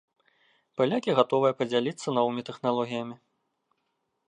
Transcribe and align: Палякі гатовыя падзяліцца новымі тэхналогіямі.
Палякі 0.79 1.15
гатовыя 1.19 1.53
падзяліцца 1.59 2.07
новымі 2.19 2.41
тэхналогіямі. 2.51 3.15